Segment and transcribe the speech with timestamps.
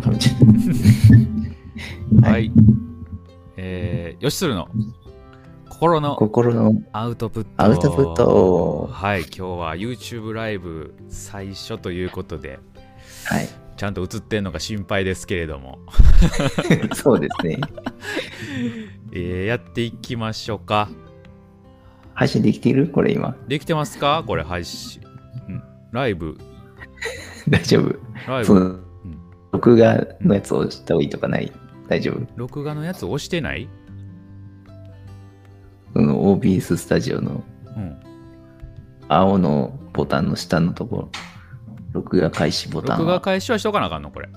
[0.00, 2.24] かみちゃん。
[2.24, 2.52] は、はいい
[3.56, 4.68] えー、よしするの
[5.68, 7.50] 心の心のアウトプット。
[7.56, 12.58] アウトプットはい、今日は YouTube ライブ最初ということで、
[13.24, 13.48] はい。
[13.76, 15.78] ちゃんと映ってんのか心配ですけれども、
[16.94, 17.58] そうですね。
[19.12, 20.88] えーやっていきましょうか。
[22.12, 22.88] 配信できている？
[22.88, 23.34] これ今。
[23.48, 24.22] できてますか？
[24.26, 25.00] これ配信。
[25.00, 26.36] んライブ。
[27.48, 27.96] 大丈夫。
[28.28, 28.84] ライブ。
[29.52, 31.52] 録画のやつをした方がいいとかない？
[31.88, 32.26] 大丈夫？
[32.36, 33.68] 録画のやつ押してない？
[35.92, 37.42] その OBS スタジオの
[37.76, 38.00] うん。
[39.08, 41.08] 青のボタンの下のところ、
[41.92, 43.20] 録画開始ボタン録画は。
[43.20, 44.10] 開始はしとかなあかんの？
[44.12, 44.28] これ。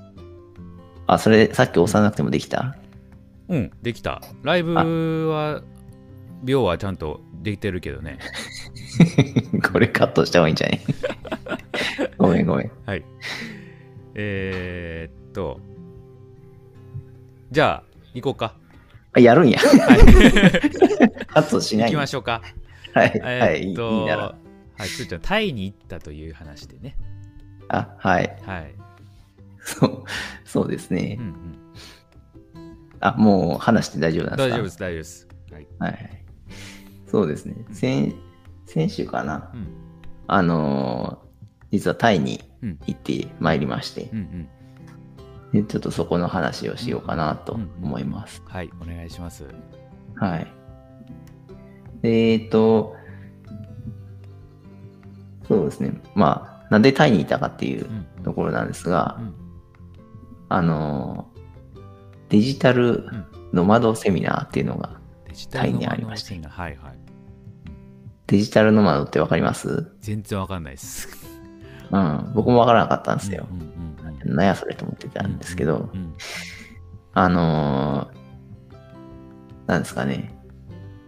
[1.05, 2.75] あ、それさっき押さなくてもできた？
[3.49, 4.21] うん、できた。
[4.41, 5.61] ライブは、
[6.43, 8.17] 秒はちゃんとできてるけどね。
[9.71, 10.81] これカットした方がいいんじゃない？
[12.17, 12.71] ごめんごめん。
[12.85, 13.05] はい。
[14.15, 15.59] えー、っと、
[17.51, 18.55] じゃあ、行こうか。
[19.13, 19.59] あ、やるんや。
[19.59, 21.25] はい。
[21.27, 21.91] カットしな行い。
[21.91, 22.41] きましょうか。
[22.93, 23.21] はい。
[23.23, 23.63] えはい。
[23.63, 24.23] いいーっと、いいなら。
[24.77, 26.97] はい、つーちゃん、タイに行ったという話でね。
[27.69, 28.37] あ、はい。
[28.45, 28.73] はい。
[29.59, 30.03] そう、
[30.45, 31.25] そうですねうん。
[31.25, 31.35] うん。
[32.99, 34.55] あ、もう話して大丈夫なんですか？
[34.55, 35.27] 大丈夫です、大丈夫です。
[35.51, 35.67] はい。
[35.79, 36.25] はい。
[37.07, 37.55] そうですね。
[37.71, 38.15] 先、
[38.65, 39.51] 先週かな。
[39.53, 39.67] うん。
[40.27, 41.22] あのー
[41.73, 42.79] 実はタイにうん。
[42.87, 44.47] 行ってまいりましてうん
[45.53, 45.63] うん。
[45.63, 48.41] で、ちょっとそこの話をしようかなと思います。
[48.45, 49.45] はい、お願いします。
[50.15, 50.47] はい。
[52.01, 52.95] でえっと、
[55.47, 56.01] そうですね。
[56.15, 59.33] まあ、なんでタイにいたかっていううんうんところなんですが、うん
[60.49, 61.33] あのー
[62.29, 63.05] デジタル
[63.51, 64.99] ノマドセミナーっていうのが、
[65.51, 66.39] タイにありまして。
[68.25, 69.91] デジタルノマドってわかります？
[69.99, 71.32] 全然わかんないです。
[71.91, 73.47] うん、僕もわからなかったんですよ。
[74.25, 75.89] なんやそれと思ってたんですけど、
[77.13, 78.23] あのー
[79.67, 80.35] なんですかね。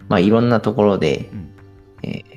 [0.08, 1.53] まあ、いろんなところで、うん。
[2.03, 2.35] えー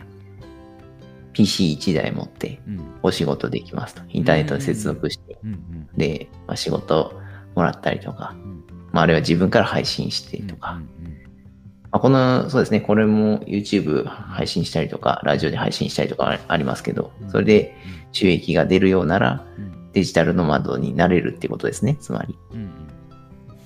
[1.34, 2.80] PC1 台持ってうん。
[3.04, 4.02] お仕事できますと。
[4.08, 5.38] インターネットに接続して、
[5.96, 7.12] で、まあ、仕事
[7.54, 8.64] もらったりとか、うん。
[8.90, 10.80] まあ、あるいは自分から配信してとか、
[11.92, 17.12] まあ、この、そうですね、これも YouTube 配信したりとか、ラジオで配信したりとかあありますけど。
[17.22, 17.76] うん、それで
[18.12, 19.64] 収益が出るようなら、うん。
[19.64, 22.38] うんデジタルノマドになれるってことですね、つまり。
[22.52, 22.68] うんうん。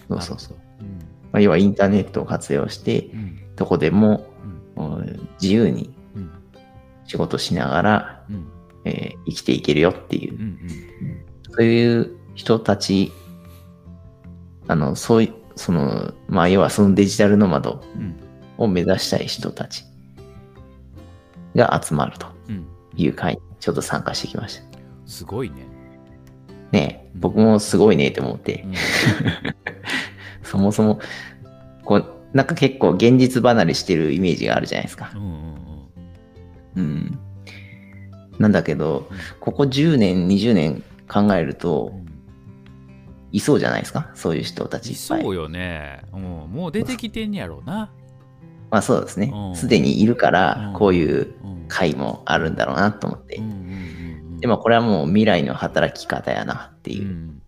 [0.09, 0.39] そうそう。
[0.39, 0.57] そう。
[0.81, 0.99] うん。
[1.33, 3.41] まあ、要はインターネットを活用して、うん。
[3.57, 4.25] どこでも
[5.43, 6.31] 自由にうん。
[7.07, 8.47] 仕事しながら、うん。
[8.85, 10.39] えー生きていけるよっていう。
[11.51, 13.13] そういう人たち、
[14.69, 18.17] あの、そういう、その、まあ、要はそのデジタルノマドうん。
[18.59, 19.85] を目指したい人たち
[21.57, 22.67] が集まるとうん。
[22.97, 24.65] いう会にちょっと参加してきました。
[25.07, 25.55] すごいね。
[26.73, 28.75] ね僕もすごいねって思ってう、ん
[30.43, 30.99] そもそも、
[31.85, 35.19] こう、なんか結構現実離れしてるイメージがあるじゃないですかう。
[35.19, 35.57] んうん
[36.75, 37.19] うん。
[38.41, 39.09] なんだけど、
[39.39, 42.03] ここ10年、20年考えるとう、ん
[43.31, 44.11] いそうじゃないですか？
[44.15, 45.23] そういう人たちいいっぱい。
[45.23, 46.03] そうよね。
[46.13, 46.21] うん
[46.53, 47.93] もう出てきてんやろうな。
[48.71, 49.53] まあそうですねう。
[49.53, 51.33] んすでにいるからうん、こういう
[51.73, 53.45] うん会もあるんだろうなと思ってうん。
[53.45, 57.43] うんうんうんでもこれはもう未来の働き方やなってういうん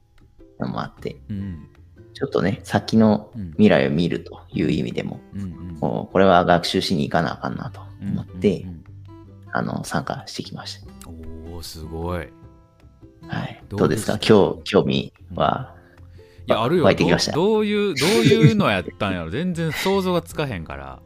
[0.60, 1.68] のもあって、うん
[2.14, 8.84] ちょっとね、先のうん未来を見るという意味でも、うんうんこれは学習しに行かなあかんなと思って、うんうん
[9.52, 11.10] あの、参加してきましう
[11.50, 12.28] んおーすごい。
[13.28, 13.36] た。
[13.36, 13.62] はい。
[13.68, 14.12] どうですか？
[14.12, 15.74] 今日、興味は、
[16.46, 16.84] いや、あるよ。
[16.84, 19.30] 湧いてきましたどうどういう、どういうのやったんやろ。
[19.30, 21.00] 全然想像がつかへんから。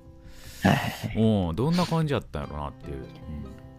[0.62, 0.72] はい。
[0.72, 3.04] はいはいおどんな感じやったんやろなっていう。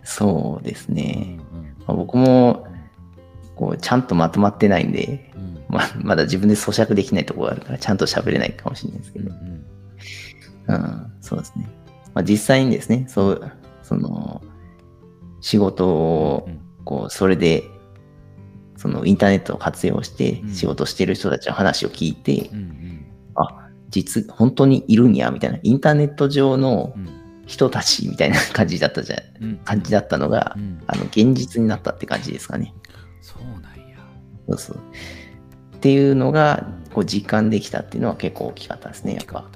[0.04, 1.40] そうですうんね。
[1.88, 2.68] まあ僕も、
[3.56, 5.42] こう、ちゃんとまとまってないんで、うん。
[5.42, 9.66] うんまあ、まだ自分で咀嚼できないところがあるから、ちゃんと喋れないかもしれないですけうんど、うん。
[10.68, 11.70] うん、そうですね。
[12.14, 13.52] まあ、実際にですね、そう、
[13.84, 14.42] その、
[15.42, 17.64] 仕事をうんこう、それで、
[18.78, 20.54] そのインターネットを活用してうん。
[20.54, 22.66] 仕事してる人たちの話を聞いて、うんうん。
[22.66, 22.89] あ、
[23.90, 27.20] 実、本当にいるんや、みたいな、インターネット上のうん。
[27.46, 29.58] 人たちみたいな感じだったじゃ、うん。
[29.66, 30.84] 感じだったのがう、ん。
[30.86, 32.76] あの、現実になったって感じですかね。
[33.22, 33.98] そうなんや。
[34.48, 34.78] そうそう。
[35.76, 39.50] っていうのが、こう、実感できたっていうのは結構大きかったですね、やっぱ。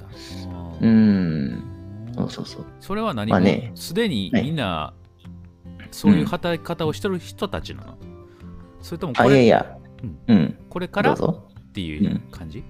[0.82, 1.46] ううん。
[1.50, 1.64] ん。
[2.16, 2.66] そうそうそう。
[2.80, 3.28] それは何？
[3.28, 3.72] もまあね。
[3.76, 4.96] すでにみんな
[5.92, 7.98] そういう働き方をしてる人たちなの？
[8.82, 9.78] それともこあ、いやいれや、
[10.28, 10.58] うん。
[10.70, 11.14] これから？
[11.14, 11.18] っ。
[11.74, 12.64] ていう感じ？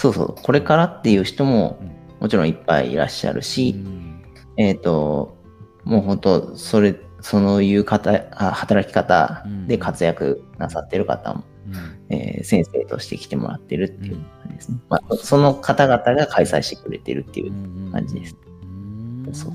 [0.00, 0.34] そうそう。
[0.42, 4.22] これからっていう人もうんもちろんいっぱいいらっしゃるうし、ん
[4.56, 5.38] えっ、と、
[5.84, 14.78] もう本当、それ、そういう方、あ働き方で活躍なさってる方も、うんえー先生として来てもらってるっていう感じですね。
[14.88, 18.36] まあ、その方々が開催してくれてるっていう感じです。
[18.62, 19.52] うんそう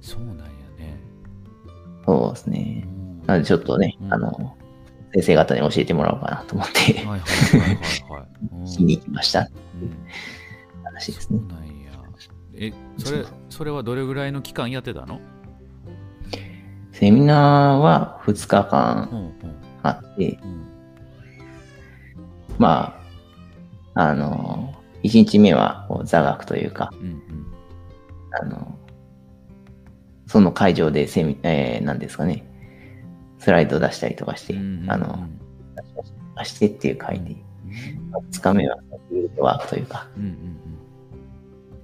[0.00, 0.44] そうなんや
[0.78, 1.00] ね。
[2.06, 2.84] そうですね。
[2.86, 4.56] うんなのでちょっとね、うんあの、
[5.14, 8.28] 先生方に教えてもらおうかなと思ってはいはいはいはいはい。
[8.52, 8.64] うん。
[8.64, 9.40] 聞きに行きました。
[9.42, 10.06] ってうん。
[10.82, 11.40] 話ですね。
[12.56, 15.20] え、それ、それはどれぐらいの期間やってたの？
[16.92, 19.32] セミナーは2日間
[19.82, 20.64] あって、うん。
[22.58, 23.00] ま
[23.94, 27.46] あ、あの、1日目はこう座学というか、うんうん。
[28.40, 28.78] あの、
[30.26, 32.44] その会場でセミ、えー、なんですかね、
[33.44, 34.54] スライド出したりとかして、
[34.88, 35.28] あの、
[36.38, 37.36] 出してっていう会で、
[38.32, 38.76] 2日目は
[39.10, 40.08] フィールドワークというか、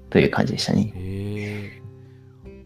[0.09, 1.83] という感じでしたね。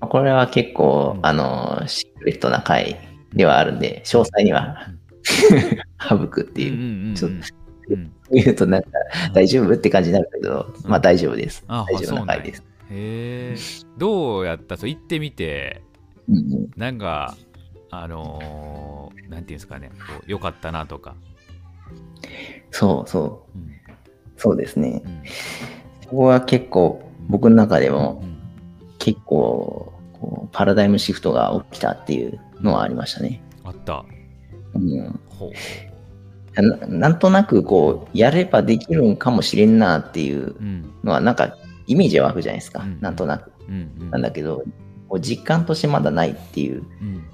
[0.01, 1.27] これは結構う、ん。
[1.27, 3.01] あの、シークレットな回
[3.33, 4.91] ではあるんで、詳細には
[6.09, 7.15] 省くっていう。
[7.15, 7.41] ちょっうん
[7.89, 8.13] うん。
[8.31, 8.89] 言うとなんか
[9.33, 10.91] 大丈夫って感じになるけど、うん。
[10.91, 11.65] まあ大丈夫です。
[11.67, 12.63] あ大丈夫な回です。
[12.91, 13.57] へえ。
[13.99, 14.77] どうやった？
[14.77, 15.83] そう行ってみて、
[16.77, 17.37] なんか、
[18.03, 19.91] あのーなんていうんですかね、
[20.27, 21.15] 良かったなとか。
[22.71, 23.59] そうそう。
[23.59, 23.71] うん
[24.37, 25.09] そうですねう。
[25.09, 25.23] ん
[26.09, 28.35] ここは結構僕の中でもうん
[28.99, 33.43] 結構こうパラダイムシフトが起きたっていうのはありましたね。
[33.65, 34.05] あった。
[34.75, 36.63] うん、ほう。
[36.63, 40.91] ななんとなくこうやればできるんかもしれんなっていううん。
[41.05, 41.57] のはなんか
[41.87, 42.83] イメージは湧くじゃないですか。
[42.83, 43.53] うんなんとなく。
[43.69, 44.11] うんうん。
[44.11, 44.65] なんだけど、
[45.21, 47.25] 実感としてまだないっていう、うん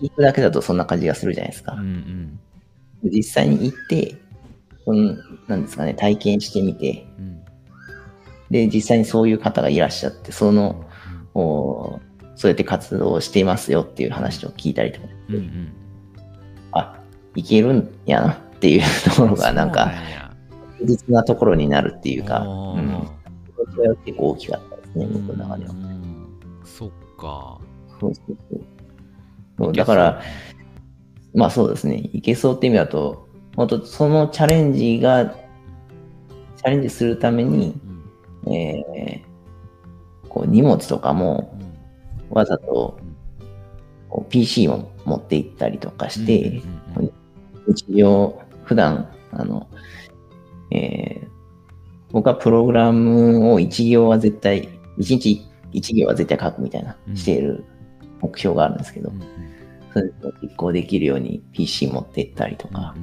[0.00, 1.72] 聞くだけだとそんな感じがするじゃないですか。
[1.72, 2.40] うんうん。
[3.10, 4.16] 実際に行って、
[4.84, 5.16] その
[5.46, 7.44] なんですかね、体験してみて、うん。
[8.50, 10.84] で、実際にそういう方がいらっしゃって、その、
[11.34, 12.00] お
[12.36, 15.72] そうやって活動をしていますよっていう話を聞いたりとか、うんうん。
[16.72, 17.00] あ、
[17.34, 19.92] いけるんやなっていうところが、なんか、
[20.78, 23.08] 確実なところになるっていうか、うん、
[23.74, 25.74] それは結構大きかったですね、僕の中では。
[26.64, 27.58] そっか。
[28.00, 28.77] そうそうそう
[29.58, 29.72] そう。
[29.72, 30.22] だから、
[31.34, 35.26] まあそうですね、いけそうって意味だと、本当そのチャレンジが、
[36.56, 37.74] チャレンジするために、
[38.46, 38.52] うん。
[38.52, 39.28] えー
[40.28, 41.56] こう荷物とかも
[42.30, 42.36] うん。
[42.36, 42.98] わざと
[44.10, 46.62] こう PC を持って行ったりとかして、
[47.66, 49.66] 日常、普段、あの、
[50.70, 51.28] えー
[52.10, 54.68] 僕はプログラムを1行は絶対、
[54.98, 57.64] 1日1行は絶対書くみたいなうん、している
[58.20, 59.47] 目標があるんですけど、うんうん
[59.98, 62.94] それを実行できるように PC 持って行ったりとか、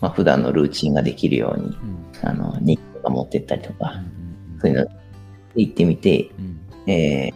[0.00, 2.06] まあ、普段のルーチンができるように、うん。
[2.22, 4.12] あの、日記とか持ってったりとか、うん
[4.58, 4.90] そういうので
[5.56, 6.60] 行ってみて、うん。
[6.90, 7.34] えー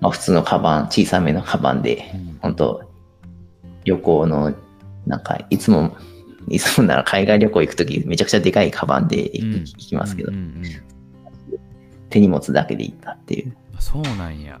[0.00, 2.38] まあ、普通のカバン、小さめのカバンで、うん。
[2.42, 2.82] 本当
[3.84, 4.54] 旅行の、
[5.06, 5.96] なんか、いつも、
[6.48, 9.52] いつもなら海外旅行行くとき、めちゃくちゃでかいカバンで行うん。
[9.60, 10.62] 行きますけど、うんうんうん。
[12.10, 13.56] 手荷物だけで行ったっていう。
[13.74, 14.60] あそうなんや。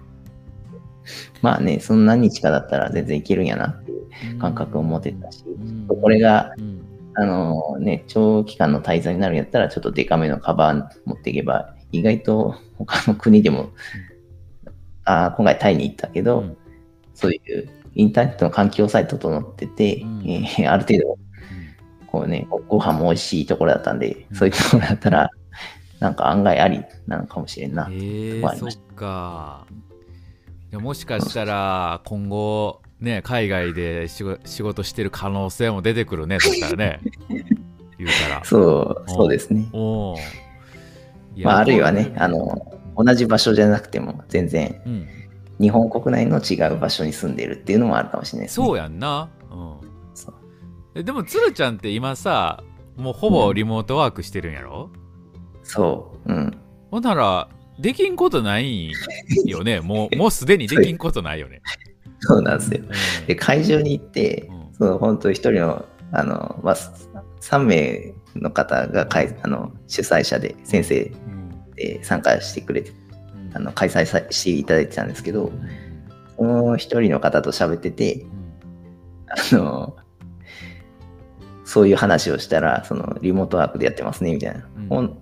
[1.42, 5.86] まあね、その何日かだったら全然行けるんやなっていう感覚を持てたし、うん。
[5.86, 6.82] これが、うん。
[7.18, 13.70] あのね、長期間の滞在になるんやったら、ちょっとデカめのカバン持っていけば、意外と他の国でも、
[15.04, 16.56] あー今回タイに行ったけど、うん。
[17.14, 20.22] そういうインターネットの環境さえ整ってて、うん。
[20.28, 21.18] えーある程度、
[22.06, 25.30] こうね、ごご飯も美味しいところだったんで、そういうところだったら、
[26.00, 27.88] なんか案外ありなのかもしれんな。
[27.90, 29.66] えー、とこありましか。
[30.72, 37.00] もしかしたら今後ね海外で仕事してる可能性も出てくるねそしたらね
[37.98, 38.44] 言うたら。
[38.44, 39.68] そう、そうですね。
[41.42, 45.08] まあ、あるいはね、あの、同じ場所じゃなくても、全然、うん、
[45.60, 48.66] 日本国内の違う場所に住んでるっていうのもあるかもしれないですね。
[48.66, 49.28] そうやんな。
[49.50, 49.76] うん
[50.14, 50.34] そう
[50.94, 52.62] えでも鶴ちゃんって今さ
[52.96, 54.90] もうほぼリモートワークしてるんやろ、
[55.62, 56.32] そう。
[56.32, 56.58] うん。
[56.90, 58.92] ほんならできんことない
[59.44, 59.80] よね。
[59.80, 61.60] もうもうすでにできんことないよね。
[62.20, 62.80] そうなんですよ。
[62.82, 63.26] うん。
[63.26, 66.76] で、会場に行ってうん、その本当一人の、あの、まあ、
[67.40, 71.74] 3名の方がかいあの主催者で、先生うん。
[71.74, 73.56] で参加してくれて、うん。
[73.56, 75.52] あの開催さしていただいてたんですけど、
[76.36, 78.24] その一人の方と喋ってて、
[79.28, 79.96] あの、
[81.64, 84.66] そういう話をしたら、そのリモートワークでやってますね、みたいな。
[84.96, 85.16] うん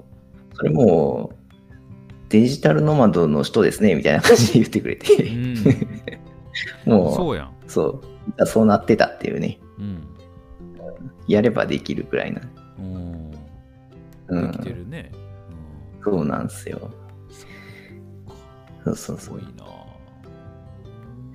[0.57, 1.44] それもう、
[2.35, 5.55] デジタルノマドの人ですね、みたいな感じで言ってくれて、うん。
[6.85, 7.55] もう、そうやん。
[7.69, 8.03] そ
[8.37, 10.05] う、そうなってたっていうね、うん。
[11.29, 12.41] やればできるくらいな。
[12.81, 13.31] うん。
[14.27, 14.51] うん。
[14.51, 15.13] できてるね。
[16.03, 16.91] そうなんですよ。
[18.85, 19.19] そうそうそう。
[19.21, 19.43] すごい。
[19.43, 19.65] な。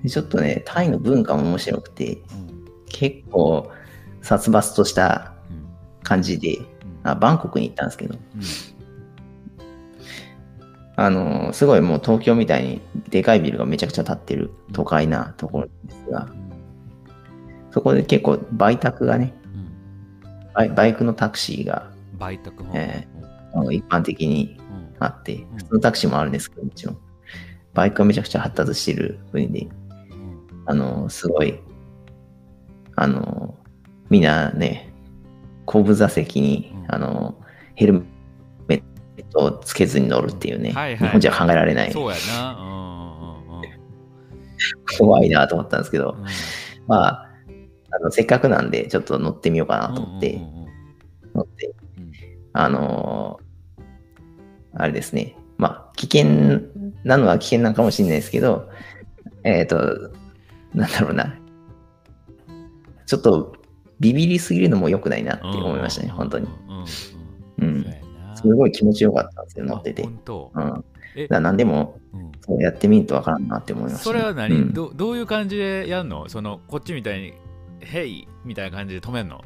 [0.02, 2.64] でちょっとね、タイの文化も面白くて、うん。
[2.90, 3.70] 結構、
[4.20, 5.66] 殺伐としたうん。
[6.02, 6.66] 感じで、うん。
[7.04, 8.42] あバンコクに行ったんですけど、うん
[11.00, 16.28] あの、すごいもう東京みたいにでかいビルがめちゃくちゃ建ってる都会なところですが、
[17.70, 20.52] そこで結構売宅がね、うん。
[20.52, 22.38] バイバイクのタクシーが売
[22.74, 23.08] え
[23.54, 24.94] あの一般的にうん。
[24.98, 26.98] あって、普通のタクシーもあるんですけど、もちろん。
[27.72, 29.70] バイクがめちゃくちゃ発達してる国で、うん。
[30.66, 31.58] あの、すごい、
[32.96, 33.54] あの、
[34.10, 34.92] みんなね、
[35.64, 36.94] 後部座席に、うん。
[36.94, 37.36] あの、
[37.74, 38.00] ヘルメ
[39.34, 42.56] をつけずに乗るっていうね、はいはい日本じゃ考えられない、そうやな。
[42.58, 42.80] うんうんうん
[44.98, 46.26] 怖いなと思ったんですけど、うん。
[46.86, 47.30] まあ、
[47.92, 50.60] あのせっかくなんで、ちょっと乗ってみようかなと思って、うんうんうん
[51.32, 52.12] 乗って、うん。
[52.52, 53.40] あの
[54.74, 56.60] あれですね、まあ、危険
[57.04, 58.68] なのは危険なのかもしれないですけど、
[59.44, 60.10] えっ、と、
[60.74, 61.38] なんだろうな、
[63.06, 63.54] ちょっと
[64.00, 66.48] ビビりすぎるのも良くないなって思いましたね、本当に。。
[67.58, 67.99] うんうん
[68.42, 70.02] すごい気持ちよかったんですよ、乗ってて。
[70.02, 70.52] あ本当。
[70.54, 70.84] うん。
[71.28, 71.98] だ何でも
[72.48, 76.28] うやってみるとわからんなって思いました、それは何、うんどどういう感じでやんの？
[76.28, 77.34] そのこっちみたいに
[77.80, 79.42] 「ヘイ!」みたいな感じで止めんの？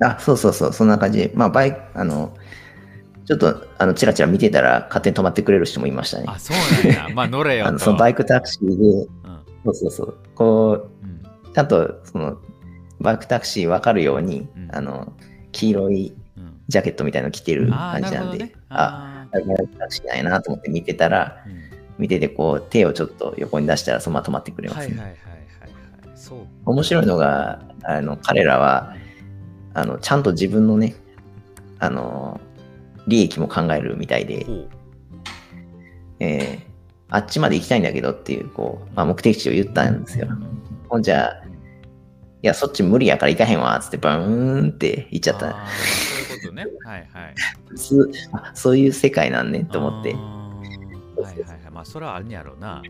[0.00, 1.18] あ、そうそうそう、そんな感じ。
[1.18, 1.32] で。
[1.34, 2.32] まあ、バイク、あの、
[3.24, 6.24] ちょっと、あの、チラチラ見てたら、勝手に止まってくれる人もいましたね。
[6.28, 7.14] あそうなんや。
[7.14, 7.68] まあ乗れよと。
[7.70, 9.08] あのそのバイクタクシーで、うん。
[9.64, 10.88] そうそうそう、こう
[11.52, 12.38] ちゃんと、その、
[13.00, 14.68] バイクタクシー分かるように、うん。
[14.72, 15.12] あの、
[15.50, 16.22] 黄色いうん
[16.68, 18.52] ジャケットみたいの着てる感じなんで、ね。
[18.68, 24.96] あ、あバイクタクシーないなと思って見てたら、ーうん見てて、こう、手をちょっと横に出したら、そのまま止まってくれますね。
[24.96, 25.18] はいはいはいはい。
[26.06, 26.46] はいそう。
[26.64, 28.94] 面白いのが、あの、彼らは、
[29.74, 30.94] あの、ちゃんと自分のね、
[31.80, 32.40] あの、
[33.08, 34.46] 利益も考えるみたいで、
[36.20, 36.68] えー
[37.10, 40.28] あっちまで行きたいんだけどっていう、こう、まあ、目的地を言ったんですよ。
[40.90, 41.42] ほんじゃ、
[42.42, 45.50] いや、そっち無理やから行かへんわ、つってバーンって行っちゃった。
[45.50, 46.66] そういうことね。
[46.84, 47.34] はいはい。
[47.68, 50.12] 普通あそういう世界なんねと思って。
[50.14, 50.18] は
[51.22, 51.70] いはいはい。
[51.72, 52.82] まあそれはあるんやろうな。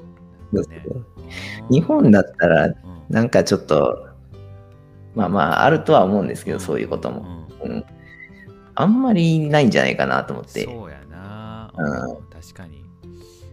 [1.71, 2.75] 日本だったら、うん。
[3.09, 4.07] なんかちょっと、
[5.15, 7.47] まあまあ、あるとは思うんですけど、そういうことも。
[7.63, 7.73] うん。
[7.73, 7.85] うん。
[8.75, 10.65] あんまりないんじゃないかなと思って。
[10.65, 12.11] そうやな、うん。
[12.11, 12.85] うん確かに。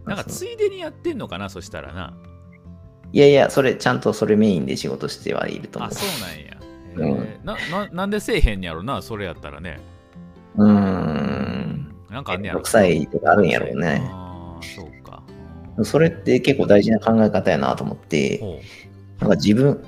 [0.06, 2.14] なんかついでにやってんのかなそしたらな
[3.15, 5.89] いやいや、それ、ちゃんとそれメインで仕事してはいると思う。
[5.89, 6.57] あそうなんや、
[6.91, 7.45] えー。
[7.45, 9.79] なななんでせえへんやろなそれやったらね。
[10.57, 11.95] うーん。
[12.10, 12.60] なんかあんねやろ。
[12.60, 14.01] 6歳とかあるんやろうね。
[14.12, 15.24] ああそうか。
[15.84, 18.60] それって結構大事な考え方やなと思って、ほ
[19.22, 19.81] なんか自分、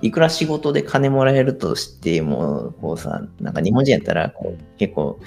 [0.00, 5.20] いくら仕事で金もらえるとしても、こうさ、なんか日本人やったらこう結構、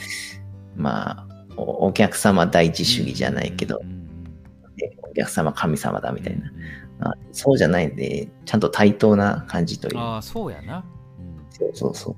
[0.76, 3.80] まあ、おお客様第一主義じゃないけど
[5.04, 6.52] お客様神様だみたいな。
[7.00, 9.98] うんうんあそうじゃないんで、ちゃんと対等な感じという。
[9.98, 10.86] ああそうやな、
[11.20, 11.46] うん。
[11.50, 12.16] そうそうそう。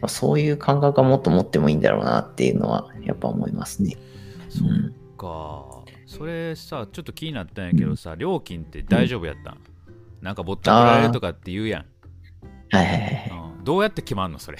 [0.00, 3.96] まあ、そういう感覚はもっと持ってもいいんだろうなっていうのは、やっぱ思いますね。
[4.48, 4.68] そっ
[5.16, 5.84] か。
[6.06, 9.58] それさちょっと気になったんやけどさ料金って大丈夫やったん？
[10.22, 11.84] なんかぼったくられるとかって言うやん、
[12.70, 13.30] はいはいはい。
[13.58, 13.64] うん。
[13.64, 14.58] どうやって決まんのそれ、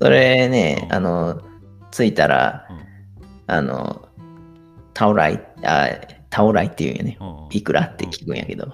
[0.00, 0.94] それね、うん。
[0.94, 1.42] あの、
[1.90, 2.78] 着いたら、うん。
[3.46, 4.08] あの、
[4.94, 5.88] タオライ、あ、
[6.32, 7.18] タオライっていうんよね。
[7.50, 8.72] いくらって聞くんやけど。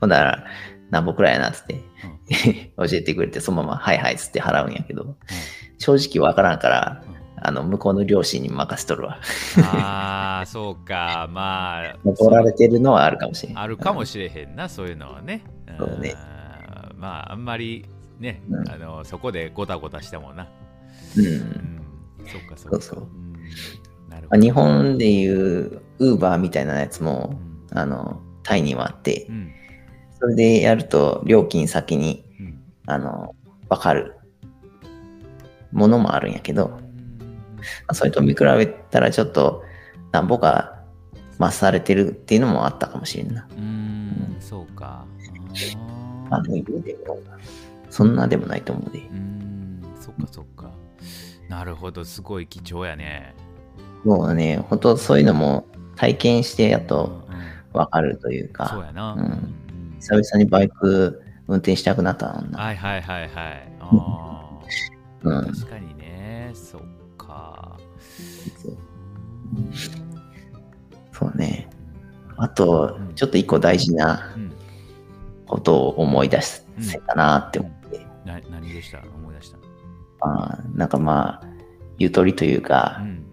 [0.00, 0.44] ほんだら、
[0.90, 1.80] 何ぼくらいやなっつって、
[2.76, 5.16] 教えてくれて、そのまま、はいはいっつって払うんやけど、
[5.78, 7.04] 正直わからんから、
[7.42, 9.20] あの、向こうの両親に任せとるわ。
[9.62, 13.58] ああそうか まあ怒られてるのはあるかもしれん。
[13.58, 15.44] あるかもしれへんな、そういうのはね。
[15.78, 16.14] そうねん
[16.98, 17.86] まあ、あんまり
[18.18, 20.48] ね、うんあのそこでごたごたしてもな。
[21.16, 21.24] うん。
[21.24, 21.82] うん、
[22.26, 22.80] そっかそっか。
[22.80, 23.08] そうそう。
[24.10, 27.38] まあ日本でいう、ウーバーみたいなやつうも、
[27.72, 29.52] んあの、タイにはあってう、ん
[30.18, 33.34] それでやると、料金先に、うんあの、
[33.68, 34.16] わかる
[35.72, 36.76] ものもあるんやけど、ま
[37.88, 39.64] あそれと見比べたらちょっと、
[40.12, 40.82] なんぼか
[41.38, 43.46] 増されてるっていうのもあったかもしれんな。
[43.56, 45.04] うん、うんそうか。
[46.28, 47.18] まあ、でも言うても、
[47.90, 49.00] そんなでもないと思うで。
[49.00, 50.70] うん、そっかそっか。
[51.48, 53.34] なるほど、すごい貴重やね。
[54.04, 55.66] もうね、本当そういうのも
[55.96, 59.12] 体験してやっうんとうんわかるというか、そうやな。
[59.12, 59.56] うんうん
[60.00, 62.58] 久々にバイク運転したくなったもんな。
[62.58, 63.72] はいはいはいはい。
[63.80, 64.50] あ
[65.22, 65.46] うんー。
[65.60, 66.80] 確かにね、そっ
[67.18, 67.76] か。
[71.12, 71.68] そうね。
[72.38, 74.50] あとうん、ちょっと一個大事なうん
[75.46, 76.62] ことを思い出せ
[77.06, 79.00] たなって思って、な何でした？
[79.00, 79.58] 思い出した？
[80.26, 81.46] まあ、なんかまあ、
[81.98, 83.26] ゆとりというかう、ん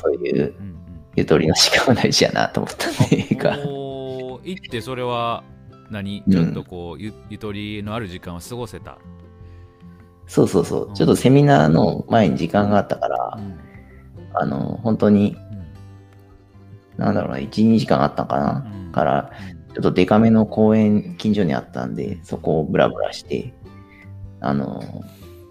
[0.00, 0.76] そういううん
[1.16, 2.94] ゆとりのしかも大事やなと思ったん、
[3.36, 5.42] かおー行ってそれは
[5.90, 6.22] 何？
[6.26, 6.32] うん。
[6.32, 8.98] ちょっとこうゆゆとりのある時間を過ごせた、
[10.26, 10.88] そうそうそう。
[10.88, 10.92] う。
[10.92, 10.94] ん。
[10.94, 13.58] ちょっとセミナーの前に時間があったからう、ん。
[14.34, 15.36] あの、本当に、
[16.96, 17.04] うん。
[17.04, 18.92] なんだろうな、1、2時間あったかな、うん。
[18.92, 19.32] から、
[19.74, 23.54] ちょっとデカめの公園近所にあったんで、そこをブラブラして、
[24.40, 24.82] あの、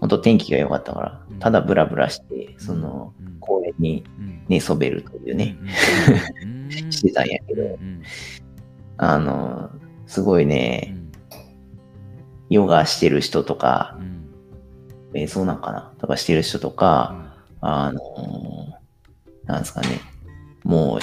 [0.00, 3.36] 本当天気が良かったからうん、ただブラブラして、そのうん。
[3.40, 4.44] 公園にうん。
[4.48, 5.56] 寝そべるというね、
[6.90, 8.02] してたんやけど、うん。
[8.96, 9.70] あの、
[10.06, 11.12] すごいうね、ん。
[12.50, 14.28] ヨガしてる人とかう、ん。
[15.12, 18.00] 瞑想なんかなとかしてる人とか、あの、
[19.44, 20.00] なんですかね、
[20.62, 20.98] もう、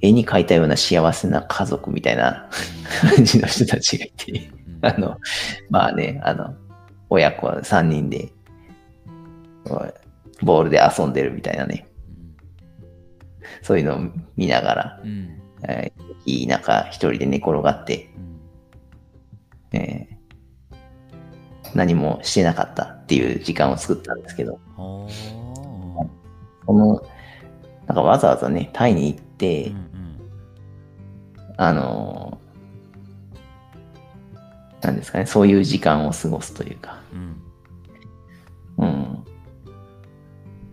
[0.00, 2.48] 絵に描いたような幸せな家族みたいな
[3.16, 4.86] 感じの人たちがいて、うん。
[4.86, 5.18] あの、
[5.70, 6.54] まあね、あの、
[7.14, 8.32] 親子3人で、
[10.42, 11.86] ボールで遊んでるみたいなね、
[13.62, 14.00] そういうのを
[14.36, 18.08] 見ながら、うんうんえーいい中一人で寝転がって、
[19.72, 20.14] うんえー
[21.74, 25.08] 何もしてなかったっていう時間を作ったんですけど、ほ
[26.66, 27.02] この、
[27.86, 30.20] なんかわざわざね、タイに行って、ーうん。
[31.56, 32.43] あのー
[34.84, 37.00] なんですかね、そういう時間を過ごすというか、
[38.78, 38.86] うん。
[38.86, 39.24] うん。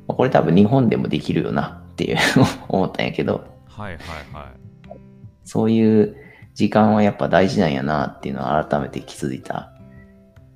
[0.08, 2.18] これ多分日本でもできるよなっていう
[2.68, 4.00] 思ったんやけど、はいはい
[4.34, 5.00] はい。
[5.44, 6.16] そういう
[6.54, 9.72] 時間はやっぱ大事なんやなっていうのを改めて気づいた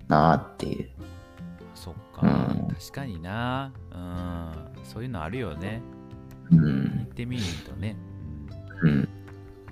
[0.08, 0.90] なっていう。
[1.74, 2.68] そっか、うん。
[2.76, 3.72] 確かにな。
[3.92, 4.52] うん。
[4.84, 5.82] そういうのあるよね。
[6.52, 6.66] う行っ
[7.04, 7.06] ん。
[7.16, 7.96] てみるとね、
[8.84, 9.10] うん。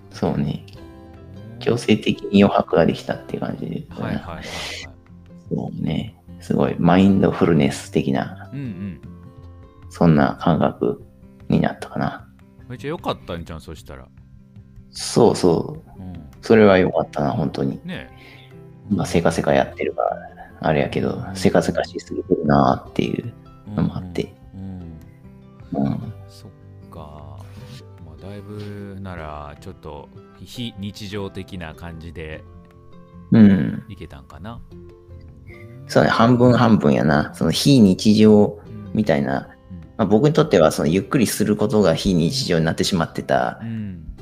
[0.09, 0.65] そうね。
[1.71, 4.43] うん強制的に余白ができたっていう感じで、はいはいはいはい
[5.49, 6.15] そうね。
[6.39, 9.01] すごいマインドフルネス的な、うんうん
[9.89, 11.03] そんな感覚
[11.49, 12.27] になったかな。
[12.67, 14.07] めっちゃ良かったんじゃんそしたら、
[14.89, 16.01] そうそう。
[16.01, 17.79] うん、それは良かったな、本当に。
[17.85, 18.09] ね
[18.89, 20.17] まあ、せかせかやってるから、
[20.61, 23.33] あれやけど、せかせかしすぎてるなっていう
[23.67, 24.32] えのもあって。
[29.63, 30.09] ちょっと
[30.43, 32.43] 非日常的な感じで
[33.31, 33.83] うん。
[33.87, 34.61] いけたんかな、
[35.87, 37.33] そうね、半分半分やな。
[37.33, 39.77] その非日常うんみたいな、うん。
[39.97, 43.59] まあ、僕にとってはそのゆっくりすることが非日常になってしまってた。
[43.61, 43.65] う。
[43.65, 44.15] ん。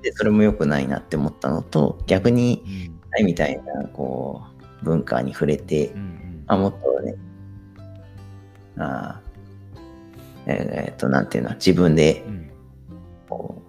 [0.00, 3.00] で、それも良くないなって思ったのと、逆に、うん。
[3.10, 4.42] タイみたいな、こ
[4.80, 6.44] う、文化に触れてうんう、ん。
[6.46, 7.16] あ、もっとね、
[8.78, 12.50] あーえーっと、なんていうの、自分でうん。
[13.28, 13.63] こう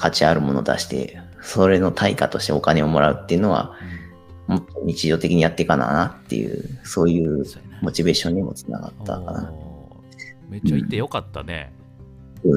[0.00, 3.74] 価値あるものを出して、それの対価としてお金をもらうっていうのは、
[4.46, 7.44] もっと日常的にやっていかななっていう、そういう
[7.82, 9.52] モチベーションにもつながったかな。
[10.48, 11.72] めっちゃ行ってよかったね、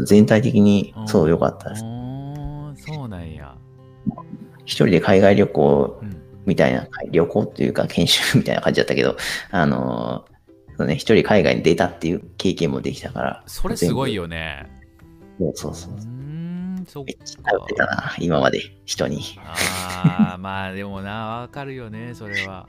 [0.05, 1.81] 全体的にそう良かったです。
[1.81, 3.55] そうなんや、
[4.65, 9.15] 一人で海外旅行うんみたいな、旅行っていうか研修みたいな感じだったけど、
[9.51, 10.33] あのー
[10.77, 13.43] そうね、一人海外に出たっていう経験もできたから。
[13.45, 14.67] それすごいよね。
[15.39, 16.12] そうそうそう
[16.93, 19.39] そっめってたな、今まで人に。
[19.39, 22.67] ああまあでもなわかるよねそれは。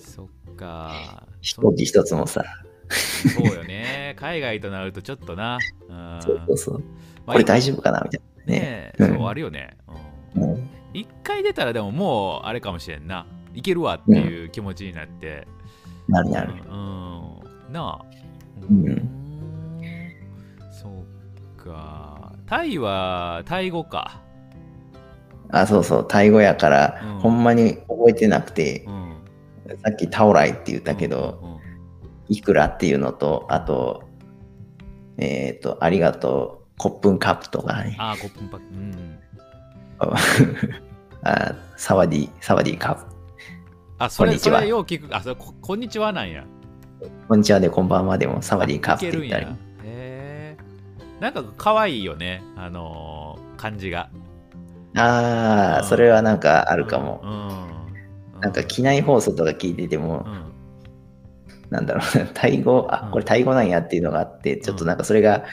[0.00, 1.28] そっか。
[1.40, 2.44] 飛行機一つもさ、
[2.88, 4.16] そうよね。
[4.18, 5.60] 海外となるとちょっとな。
[5.88, 6.18] うん。
[6.20, 6.78] そうそうそう。
[7.24, 8.52] まあこれ大丈夫かなみたいな。
[8.52, 8.60] ね。
[8.60, 9.14] ねうん。
[9.14, 9.76] そうあるよね、
[10.34, 10.42] うん。
[10.42, 10.70] うん。
[10.92, 13.26] 一回出たらでももうあれかもしれんな。
[13.54, 15.46] いけるわっていう気持ちになって、
[16.08, 16.52] なるなる。
[16.52, 18.04] うん、なあ。
[18.68, 18.88] うん。
[18.88, 19.08] ん。
[20.72, 22.09] そうか
[22.50, 24.20] タイはタイ語か。
[25.50, 26.08] あ、そうそう。
[26.08, 27.20] タイ語やから、うん。
[27.20, 29.14] ほんまに覚えてなくてう、ん。
[29.84, 31.60] さっきタオライって言ったけど、うんうん
[32.32, 34.04] いくらっていうのと、あと、
[35.18, 37.96] えっ、と、ありがとう、コップンカップとかね。
[37.98, 39.20] ああコップンパックうん。
[41.28, 43.04] あサワディ、サワディカップ。
[43.98, 44.58] あそれこんにちは。
[44.60, 45.12] それよう聞く。
[45.12, 46.44] あそれここんにちはなんや。
[47.26, 49.69] こんにちはでこんばんはでもサワディカップって言ったり。
[51.20, 52.42] なんか可愛いよね。
[52.56, 54.08] あのー感じが。
[54.96, 55.88] ああ、うん。
[55.88, 57.20] それはなんかあるかも。
[57.22, 60.50] うん、うん、なんか機内放送とか聞いてても、うん。
[61.68, 65.44] なんだろうな、タイ語、あうん、これタイ語なんやっていうのがあって、ちょっとなんかそれが、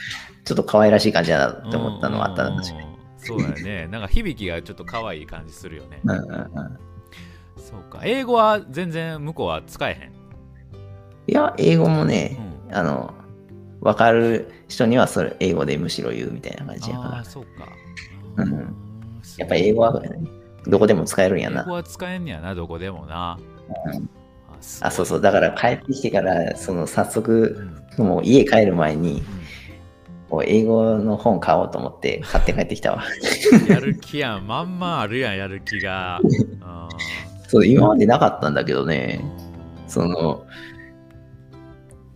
[0.44, 2.56] ちょっと可愛らしい感じだなって思ったのはあったな、うん。
[2.56, 2.98] 確かに。
[3.18, 3.86] そうだよね。
[3.92, 6.50] なんか響きがちょっと可愛い感じするよね、うんうんうん。
[7.58, 8.00] そうか。
[8.04, 10.12] 英語は全然向こうは使えへん、
[11.26, 12.38] いや、英語もうね、
[12.70, 13.12] ん、あの、
[13.80, 17.24] わかる人にはそれ、英語でむしろ言うみたいな感じやからああ。
[17.24, 17.68] そうか
[18.36, 18.74] うんうん
[19.36, 20.02] やっぱ英語は、
[20.66, 21.72] どこでも使えるんやな英語。
[21.72, 23.38] は使えんねやなどこでもな、
[23.94, 24.08] うん
[24.80, 25.20] あそうそう。
[25.20, 29.22] だから帰ってきてから、その早う速、んもう家帰る前に、
[30.28, 33.04] こう英語の本買おうと思って買って帰ってきたわ。
[33.68, 34.46] やる気やん。
[34.46, 36.20] まんまあるやん、やる気が。
[36.60, 36.88] あ
[37.48, 39.20] そう、今までなかったんだけどね、
[39.86, 40.44] その、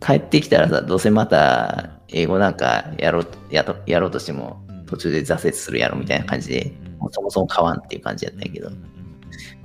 [0.05, 8.71] 帰ってきたらさ、どうせまた英語なんかやろうやとやろうとしてもうん途中で挫折するやろみたいな感じで、うんもうそもそも買わんっていう感じやったんやけど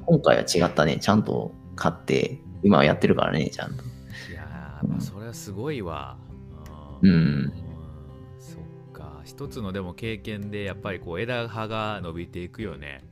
[0.08, 0.98] 今回は違ったね。
[0.98, 3.84] ちゃんと買って、今はやってるからね、ちゃんと。
[3.84, 6.18] いやー、まあ、それはすごいわ。
[7.02, 7.54] うんうん
[8.40, 9.22] そっか。
[9.26, 13.04] 一つのでも経験でやっぱりこう枝葉が伸びていくよね。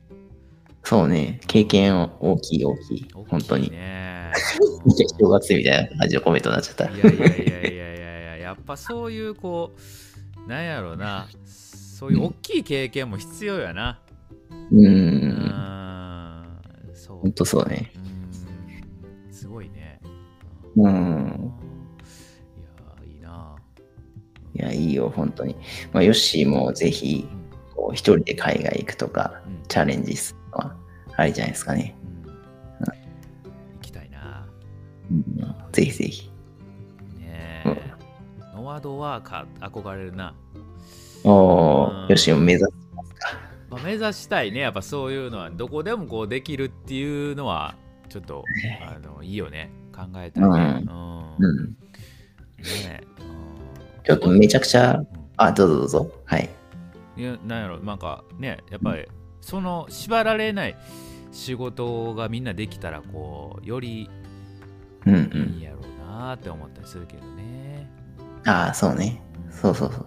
[0.82, 3.08] そうね、経験大きい大きい。
[3.14, 3.40] 大きい本
[4.58, 4.96] 当に。
[4.96, 5.06] ね。
[5.18, 6.84] 正月みたいな感じのコメントになっちゃった。
[6.84, 9.72] いやいやいやいやいやいや、やっぱそういうこ
[10.46, 14.00] う、なんやろうな、そういう大きい経験も必要やな。
[14.70, 14.76] う。
[14.76, 16.60] うんん、
[16.94, 17.18] そう。
[17.18, 17.92] 本当そうね。
[19.26, 20.00] うん、すごいね。
[20.76, 21.52] うん。
[22.56, 23.56] いやー、いいな。
[24.54, 25.56] いや、いいよ、本当に。
[25.92, 27.26] まあ、ヨッシーもぜひ、
[27.74, 30.76] こう一人で海外行くとか、うんチャレンジするのは、
[31.16, 31.96] ありじゃないですかね。
[32.04, 32.15] うん、
[35.72, 36.30] ぜひぜひ。
[37.18, 37.82] ねえ。
[38.54, 40.34] ノワードワーカー憧れるな。
[41.24, 42.70] おー、うんヨッシーも目指す。
[43.70, 44.60] まあ、目指したいね。
[44.60, 47.74] やっぱそういうのは、どこでもこうできるっていうのは、
[48.08, 48.44] ちょっと、
[48.86, 49.70] あのいいよね。
[49.94, 50.48] 考えたいね。
[50.48, 51.36] うん。
[51.38, 51.66] うん。
[51.70, 51.76] ね
[52.88, 53.00] え。
[54.04, 55.06] ちょっとめちゃくちゃ、うん
[55.38, 56.10] あ、どうぞどうぞ。
[56.24, 56.48] はい。
[57.16, 59.06] いやなんやろなんかねやっぱり
[59.40, 60.76] その縛られない
[61.32, 64.10] 仕事がみんなできたらこうより
[65.06, 65.58] うんういん。
[65.60, 67.88] いやろうなって思ったりするけどね。
[68.44, 69.22] ああ、そうね。
[69.50, 70.06] そうそうそう。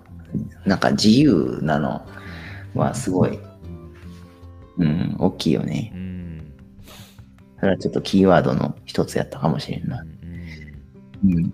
[0.66, 2.06] なんか自由なの
[2.76, 3.40] はすごい、
[4.78, 5.98] うん、大きいよねう。
[5.98, 6.54] ん。
[7.60, 10.02] それはちょっとキーワードの一つやったかもしれんな。
[10.02, 11.54] うんうんうん。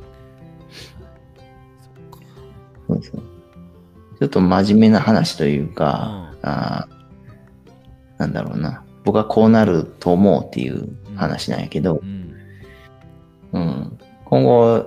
[2.88, 3.23] そうそう。
[4.19, 8.84] ちょっと真面目な話というか、あーなんだろうな。
[9.03, 12.24] 僕はこうなると思うっていう話なんやけどう、ん。
[13.55, 13.99] うん。
[14.25, 14.85] 今後、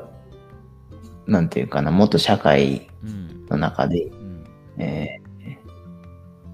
[1.27, 3.47] なんていうかな、もっと社会うん。
[3.51, 4.45] の中で、うん。
[4.79, 5.29] えー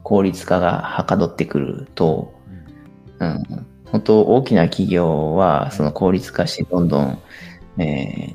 [0.05, 2.35] 効率化がはかどってくると、
[3.19, 3.43] うん、
[3.87, 7.23] 本当大きな企業はその効率化してどんどん、
[7.79, 8.35] え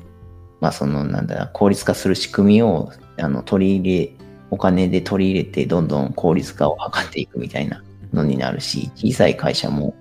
[0.60, 4.12] まあそのなんだ、効率化する仕組みをあの取り入れ、
[4.50, 9.94] お金で取り入れてどんどん効率化を図っていくみたいなのになるし、小さい会社も、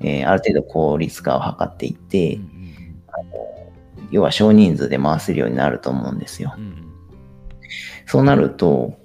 [0.00, 2.59] えーある程度効率化を図っていって、うん
[4.10, 6.54] 要は少人数で回せるようになると思うんですよ。
[6.56, 6.86] うんうん
[8.06, 8.98] そうなると、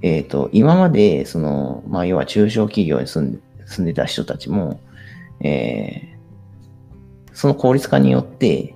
[0.00, 4.80] えっ、と、今まで、その、まあ、要は中小企業に住んで住んでた人たちも、
[5.40, 6.12] えー
[7.34, 8.74] その効率化によって、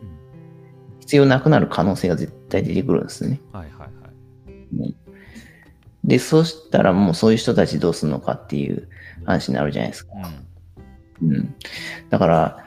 [1.01, 3.41] 必要なくなる可能性が絶対出てくるんですね。
[3.53, 4.97] はいはいはい。
[6.05, 8.89] で、そうしたらもうそういう人たちどうするのかっていう
[9.25, 10.13] 話になるじゃないですか。
[11.23, 11.55] うんうん。
[12.11, 12.66] だから、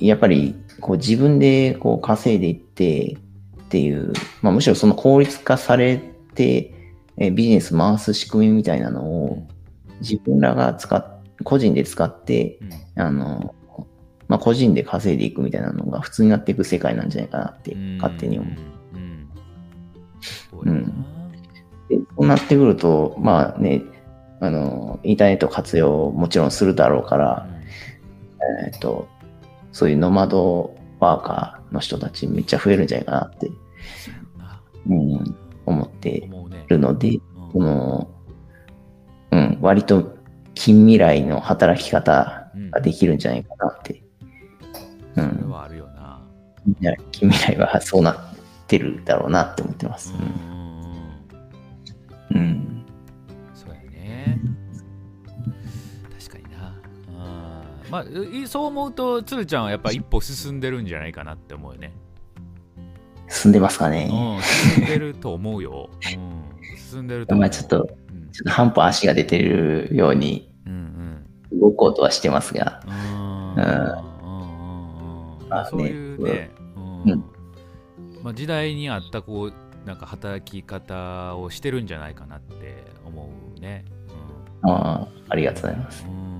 [0.00, 3.16] やっぱり、こう自分でこう稼いでいって
[3.62, 5.98] っていう、まあむしろその効率化され
[6.34, 6.74] て、
[7.16, 9.46] えビジネス回す仕組みみたいなのを
[10.00, 12.58] 自分らが使っ、個人で使って、
[12.96, 13.02] うん。
[13.02, 13.54] あの、
[14.28, 17.98] まあ個人で稼いでいくみたいなのが普通になっていく世界なんじゃないかなってうん。
[17.98, 18.54] 勝手に思う。
[18.94, 20.70] うん。
[20.70, 21.04] うん。
[21.90, 23.82] そうなってくると、まあね、
[24.40, 27.46] あの、インターネット活用もちろんするだろうから、
[28.64, 29.08] えっと、
[29.72, 33.50] そういうノマドワーカーの人たちめっちゃ増えるんじゃないかなって、
[34.88, 36.28] うん思って。
[36.68, 38.10] るので、うんこの、
[39.30, 40.16] うん、割と
[40.54, 44.02] 近未来の働き方ができるんじゃないかなって。
[45.16, 45.50] うそれん。
[45.50, 46.22] はあるよな。
[47.10, 48.16] 近未来はそうなっ
[48.68, 50.14] てるだろうなって思ってます
[52.30, 52.34] う。
[52.34, 52.81] んうん
[57.92, 61.92] まあ、いそう思うと、つるちゃんはやっぱ一歩進んでるんじゃないかなって思うよね。
[63.28, 64.08] 進んでますかね。
[64.10, 65.90] うん、進んでると思うよ。
[65.92, 67.42] うん、進んでると思う。
[67.42, 72.94] まあちょっと、うん、ちょっと半歩足が出てるようにうん動こうとはしてますが、うん。
[72.94, 72.98] うん。
[72.98, 74.48] うんうんう
[75.04, 77.24] んうんまあねそういうね、ううんん
[78.22, 83.84] まあ、時代に合ったこうなんか働き方をしてるんじゃないかなって思うね。
[84.62, 86.06] ああありがとうございます。
[86.08, 86.31] うん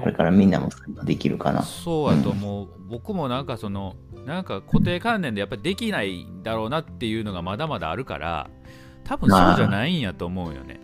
[0.00, 0.70] これからみんなも
[1.04, 1.62] できるかな。
[1.62, 8.50] そうやと思う、僕もなんかそのなんか固定観念でやっぱりできないんだろうなっていうのがまだまだあるから
[9.04, 10.80] 多分そうじゃないんやと思うよね。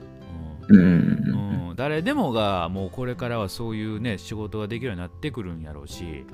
[0.68, 0.78] うん。
[0.78, 6.24] うんうん、誰でもがもうこれからはそういうね仕事ができるようになってくるんやろうし、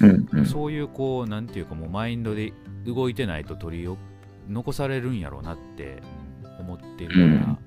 [0.00, 0.28] うん。
[0.32, 0.46] うん。
[0.46, 2.52] そういうこうなんていうかもうマインドで
[2.86, 3.96] 動いてないと取りよ
[4.48, 6.02] 残されるんやろうなって
[6.58, 7.58] 思ってるから、うん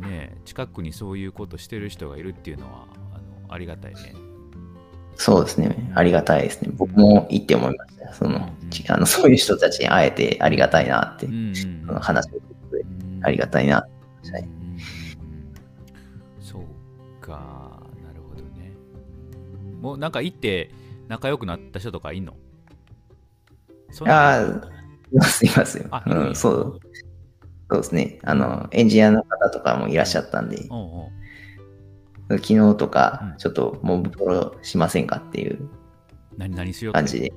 [0.00, 2.88] ねえ近くにそういうことしてる人がいるっていうのは
[3.54, 4.14] ありがたいね。
[5.16, 5.92] そうですね。
[5.94, 6.70] ありがたいですね。
[6.74, 8.12] 僕もいいって思いました。
[8.12, 8.54] その、うん
[8.90, 11.52] あのそういう人たちに会えてありがたいなって、うん
[12.00, 12.86] 話を聞いて
[13.22, 13.90] ありがたいなって
[14.30, 14.44] 思い
[16.40, 16.62] そう
[17.24, 18.72] かなるほどね。
[19.80, 20.70] もうなんか行って
[21.06, 22.34] 仲良くなった人とかいんの？
[24.08, 24.40] ああ、
[25.12, 25.84] います、いますよ。
[26.06, 26.80] うん、そう。
[27.70, 28.18] そうですね。
[28.24, 31.10] あの、エンジニアの方とかもいらっしゃったんで、おうおう
[32.28, 33.36] 昨日とかう、ん。
[33.36, 35.68] ちょっとモブプロしませんかっていう。
[36.36, 36.98] 何何しようって。
[36.98, 37.32] 感じで、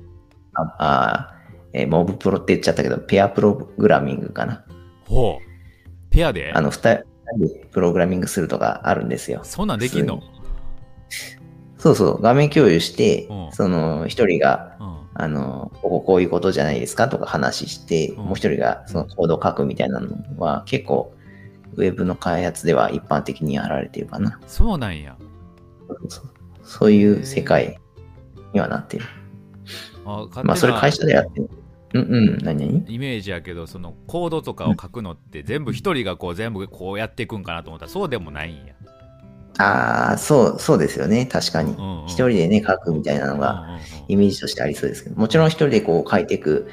[0.54, 1.34] ああ
[1.72, 4.64] えーモブプロって言っちゃったけど、ペアプログラミングかな。
[5.06, 6.10] ほう。
[6.10, 6.52] ペアで？
[6.54, 7.04] あの、二
[7.36, 9.40] 人でプログラミングするとかあるんですよ。
[9.44, 10.22] そんなんできんの？
[11.76, 14.98] そうそう、画面共有してうん、その一人が、うん。
[15.14, 18.24] あの、こここういうことじゃないですかとか話して、うん。
[18.24, 21.14] もう一人がそのコードを書くみたいなのは結構、
[21.74, 24.40] ウェブの開発では一般的にやられてるかな。
[24.46, 25.16] そうなんや
[26.08, 26.30] そう
[26.62, 27.78] そういう世界
[28.52, 29.04] にはなってる。
[30.04, 31.50] あまあ、それ会社でやってる。
[31.94, 38.74] うんうん、何々イメージやけどそのコードとかを書くのって全部一人がこう全部こうやっていくんかなと思ったらそうでもないんや
[39.58, 41.26] ああ、そう、そうですよね。
[41.26, 41.72] 確かに。
[41.72, 46.70] うんうん一人でね、書くみたいなのが、イメージとしてありそうですけど、もちろん一人でこう書いていく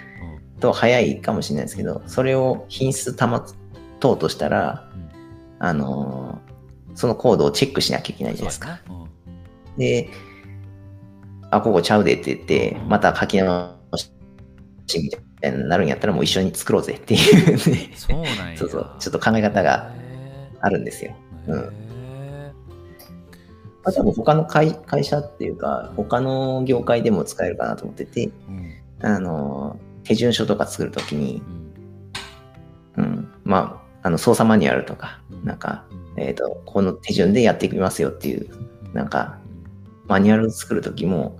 [0.59, 3.41] と早いかもしれないですけど、それを品質保
[3.99, 4.84] とうとしたら、うん
[5.59, 6.55] あのー
[6.95, 8.79] そのコードをチェックしなきゃいけないじゃないですか。
[9.77, 10.09] で、
[11.51, 14.09] あ、ここちゃうでって言って、また書き直し
[15.01, 17.91] みたいになるんやったらもう一緒に作ろうぜっていうね。
[17.95, 18.57] そうなんや。
[18.57, 19.91] そうそう、ちょっと考え方が
[20.61, 21.13] あるんですよ。
[21.47, 21.59] うん。
[21.59, 22.53] へ
[23.83, 29.05] まあ、多分他の会会社っていうか、他の業界でも使えるかなと思ってて、ーうん。
[29.05, 31.43] あのー、手順書とか作るときに
[32.95, 33.03] う、ん。
[33.03, 35.45] うん、まあ、あの操作マニュアルとか、うん。
[35.45, 35.83] なんか、
[36.15, 36.21] うん。
[36.21, 38.47] えっ、と、この手順でやっていきますよっていう、
[38.93, 39.39] なんか、
[40.05, 41.39] マニュアル作るときも、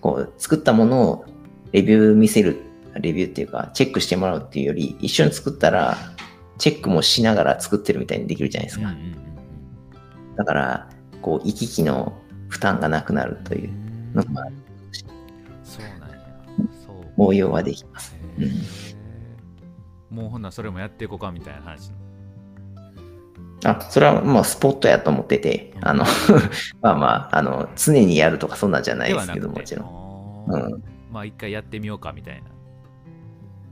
[0.00, 1.24] こう、作ったものを
[1.70, 2.60] レビュー見せる、
[3.00, 5.96] レビューっていうか、チェックしてもらうっていうより、一緒に作ったら、
[6.58, 8.92] チェックもしながら作ってるみたいにできるじゃないですか。
[10.38, 10.88] だから、
[11.22, 14.12] こう、行き来の負担がなくなるといううん。
[14.14, 14.44] のが、
[15.62, 16.18] そうなんや。
[16.84, 16.96] そう。
[17.16, 18.16] 応用はできます。
[18.40, 18.50] へうん。
[18.50, 18.89] ー
[20.10, 21.92] もうほんならそれもやっていこうかみたいな話
[23.64, 26.04] あ、それはもうスポットやと思ってて、あの、
[26.80, 29.84] まあまあ、あの、常にやるとかそんなんじゃないですけど、もちろ
[30.48, 30.50] ん。
[30.50, 30.82] んうん。
[31.10, 32.48] まあ一回やってみようかみたいな。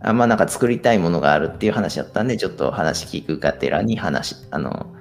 [0.00, 4.94] あまあなんか作りたいものがあるっていう話だったんで、ちょっと話聞くがてらに話、あの、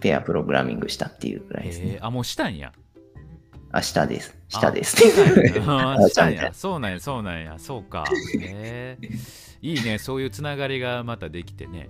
[0.00, 1.98] ペアプログラミングしたっていうくらいですね。
[2.00, 2.72] あもうしたんや。
[3.72, 4.38] あ、下です。
[4.48, 4.96] 下です。
[5.00, 6.52] したんちゃ んとや。
[6.52, 7.54] そうなんやそうなんや。
[7.58, 8.04] そうか。
[8.38, 9.08] へえ
[9.64, 11.88] いいねそういうつながりがまたできてね。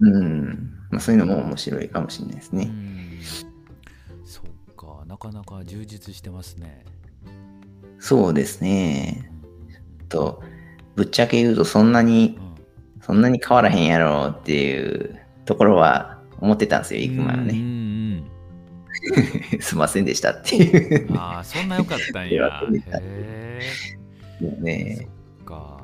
[0.00, 0.70] うん。
[0.90, 2.64] まあ、そういうのも面白いかもしれないですうね。
[2.66, 3.18] ん。
[4.22, 6.84] そうかなかなか充実してますね。
[7.98, 9.30] そうですね。
[10.10, 10.42] と、
[10.94, 13.02] ぶっちゃけ言うとそんなにう、ん。
[13.02, 17.58] そんなに変わらへんやろっていうところは思ってたんですよ、行く前はうんうね。
[17.58, 18.24] ん。
[19.60, 21.08] すいませんでしたっていう。
[21.08, 21.16] うん。
[21.16, 22.62] ああそんな良かったんや。
[23.00, 23.60] へ
[24.38, 24.62] もう。
[24.62, 24.98] ね。
[25.00, 25.75] えそっか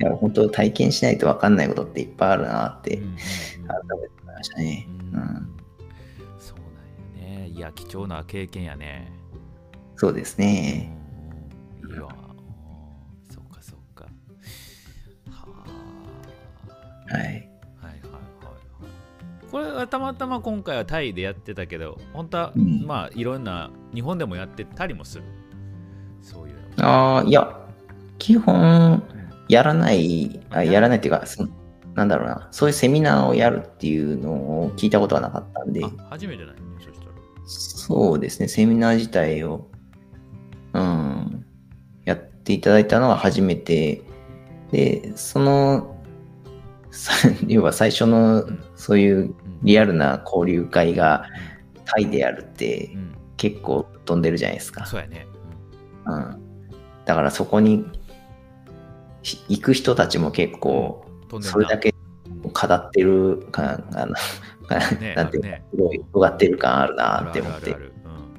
[0.00, 3.14] いや、本当体験しないと分かんないことっていっぱいあるなって改めて
[4.22, 4.88] 思いましたね。
[4.88, 5.22] ううん。
[5.22, 5.56] ん。
[6.38, 6.58] そう
[7.18, 7.48] なんやね。
[7.48, 9.12] いや貴重な経験やね。
[9.96, 10.90] そうですね。
[11.88, 12.08] いいわ。
[12.08, 12.12] う
[13.30, 14.06] んそうかそうか。
[15.30, 15.46] は
[17.10, 17.14] あ。
[17.16, 17.22] はい。
[17.22, 17.42] はいはいはい
[17.82, 19.50] はい。
[19.50, 22.84] これはたまたま今回はタイでやってたけど本当は、うん。
[22.84, 25.24] まあいろんな日本でもやってたりもする？
[26.20, 27.56] そういうのああ、いや、
[28.18, 29.00] 基本、
[29.48, 30.98] やらない、あやらない。
[30.98, 31.46] っていうか、そ
[31.94, 37.12] なんだろうな、そういうセミナーをやるっていうのを聞いたことはなかったんで、あ初めてないねそしたら。
[37.44, 39.68] そうですね、セミナー自体を、
[40.72, 41.44] うん、
[42.04, 44.02] やっていただいたのは初めて、
[44.72, 45.94] で、その、
[46.90, 47.12] さ
[47.48, 49.34] 要は最初のんそういううん。
[49.62, 51.24] リアルな交流会が
[51.86, 53.14] タイでやるってうん。
[53.36, 54.86] 結構飛んでるじゃないですか。
[54.86, 55.26] そうやね、
[56.06, 56.36] うん、
[57.04, 58.03] だからそこにひ
[59.24, 61.06] 行く人たちも結構
[61.40, 61.94] それだけうん
[62.52, 64.12] 語ってる感あの、
[65.00, 65.64] ね なんていうか、ね
[66.12, 67.94] 尖ってる感あるなって思って。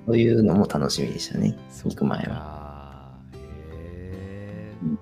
[0.05, 1.57] そういうのも楽しみでしたね。
[1.83, 2.25] 行く前は。
[2.25, 3.39] かへ
[3.73, 4.99] えうん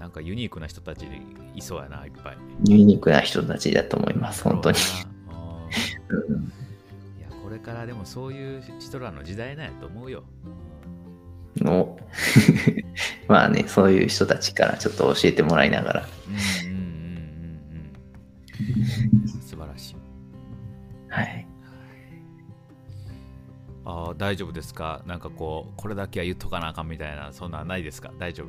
[0.00, 1.06] なんかユニークな人たち
[1.54, 2.38] いそうやないっぱい。
[2.64, 4.78] ユニークな人たちだと思います、本当に。
[7.42, 10.24] これからでもそういう人らの時代なんやと思うよ。
[11.56, 11.98] の
[13.28, 16.86] まあね、そういう人たちからちょっと教えてもらいながら、うんうんうん
[17.70, 19.22] うん。
[19.22, 19.96] うん素晴らしい。
[21.08, 21.46] はい。
[23.84, 25.02] あー大丈夫ですか？
[25.06, 28.12] なんかこうこれだけは言っとかなあかんみたいなそんなんないですか？
[28.18, 28.46] 大丈夫？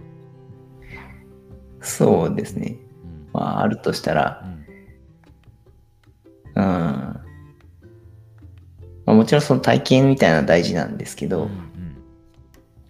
[1.81, 2.77] そうですね。
[3.03, 3.29] うん。
[3.33, 4.43] まあ、あるとしたら
[6.55, 6.63] う、ん。
[6.63, 6.65] うん。
[6.65, 7.23] ま
[9.05, 11.71] あ、もちろんその体験みたいなのは大事なんですけど、うん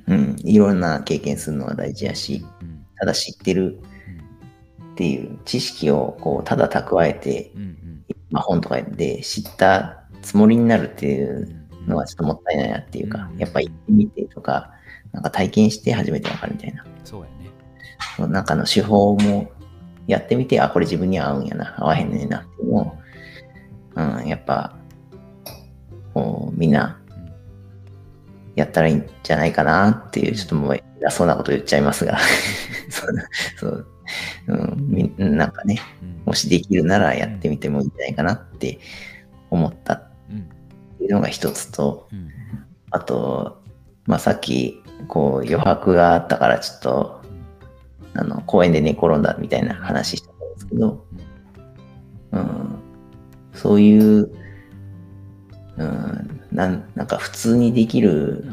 [0.07, 2.85] うん、いろんな経験するのは大事やし、うん。
[2.97, 3.79] ただ知ってる
[4.93, 7.51] っていう知識をこうただ蓄えて、
[8.31, 14.71] まあ、本とかで知ったつもりになるっていうのはちょっともったいないなっていうか、うんやっぱ行ってみてとか、
[15.11, 16.85] なんか体験して初めてわかるみたいな。
[17.03, 17.49] そうやね。
[18.15, 19.51] その中の手法も
[20.07, 22.97] やってみて、あ、これ自分に合うんやな、合わへんねんなっていうのを、
[23.95, 24.75] うん、やっぱ、
[26.13, 26.96] こう、みんなうん
[28.57, 32.17] やったらいいんじゃないかなっていう、ちょっともう偉そうなこと言っちゃいますが、
[32.89, 33.15] そう、
[33.55, 33.87] そう、
[34.47, 36.21] うん、みなんかね、うん。
[36.25, 38.79] もしできるならやってみてもいいんじゃないかなって
[39.51, 40.49] 思ったっうん
[40.97, 42.31] ていうのが一つと、うん。
[42.89, 43.61] あと、
[44.07, 47.21] まあ、さっき、こう、余白があったから、ちょっと、
[48.15, 51.05] あの、公園で寝転んだみたいな話したんですけど、
[52.31, 52.79] うん、
[53.53, 54.31] そういう、
[55.77, 58.45] うん、なんなんか普通にできる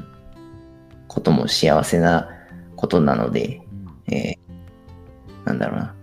[1.09, 2.29] ことも幸せな
[2.77, 3.61] ことなので、
[4.09, 4.15] うん。
[4.15, 4.45] えー
[5.45, 5.95] なんだろうな。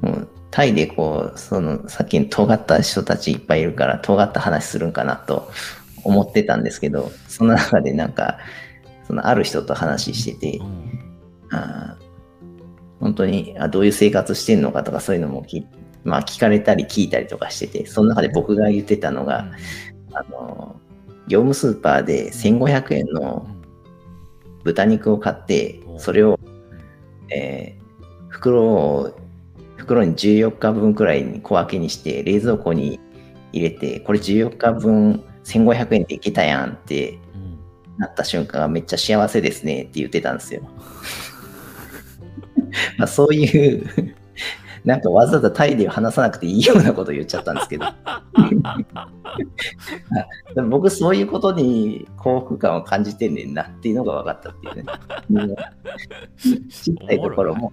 [0.00, 5.50] もう、タイでこう、その、さっきの尖った人たちいっぱいいるから、尖った話するんかなと
[6.02, 8.38] 思ってたんですけど、その中でなんか、
[9.06, 11.00] そのある人と話しててう、ん。
[11.50, 12.06] あー
[12.98, 15.66] 本当にあどういう生活してんのかとかそういうのもき、
[16.02, 19.46] まあ、聞かれたり聞いたりとかしてて、その中で僕が言ってたのが、
[20.16, 20.76] あの、
[21.28, 23.46] 業務スーパーで1500円の
[24.64, 26.00] 豚肉を買ってう、ん。
[26.00, 26.38] それを、
[27.30, 27.86] えー
[28.28, 29.18] 袋を、
[29.76, 33.00] 袋に14日分くらいに小分けにして、冷蔵庫に
[33.52, 37.58] 入れて、これ14日分1500円でいけたやんってうん。
[37.98, 40.62] なった瞬間がめっちゃ幸せですねって言ってたんですよ。
[42.98, 43.86] まあそういう、
[44.86, 47.86] なんかわざわざタイで話さなくていいようなこと言っちゃったんですけど。
[50.54, 54.84] でも僕そういうことに幸福感を感じてんねんなっていうのが分かったっていうね。
[55.30, 55.48] うん
[56.38, 57.72] ちっちゃいところも、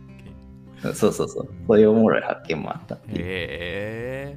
[0.81, 4.33] そうそうそう、そういうおもろい発見もあったってい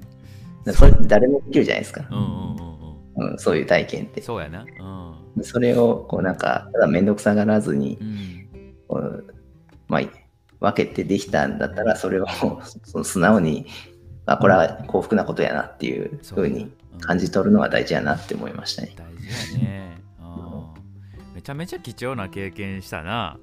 [0.66, 0.72] う。
[0.74, 2.06] それ誰もできるじゃないですか。
[2.10, 4.20] うんうんうんうんうん、そういう体験って。
[4.20, 4.66] そうやな
[5.36, 8.36] うんそれをこうなんか、ただめんどくさがらずに、うん
[9.88, 10.00] まあ、
[10.60, 12.26] 分けてできたんだったら、それを
[12.84, 13.66] その素直に、
[14.26, 18.94] あ、これは幸福なことやなっていうふうに感じ取るのが大事やなって思いましたね。
[18.96, 19.98] 大事やね。
[20.20, 21.34] うん。
[21.34, 23.38] めちゃめちゃ貴重な経験したな。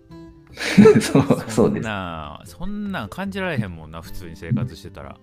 [1.01, 1.83] そうそうです。
[1.83, 5.17] なそんなん感じられへんもんな普通に生活してたら。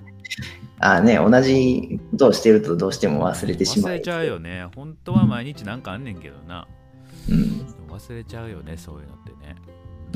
[0.81, 3.92] あね、同じことをしてるとどうしても忘れてしまう。
[3.92, 4.66] 忘れちゃうよね。
[4.74, 6.66] 本当は毎日なんかあんねんけどな。
[7.29, 7.81] うん。
[7.90, 9.57] 忘れちゃうよねそういうのってね